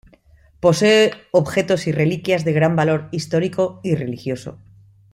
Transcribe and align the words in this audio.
Posee 0.59 1.11
objetos 1.29 1.85
y 1.85 1.91
reliquias 1.91 2.43
de 2.43 2.53
gran 2.53 2.75
valor 2.75 3.07
histórico 3.11 3.79
y 3.83 3.93
religioso. 3.93 4.57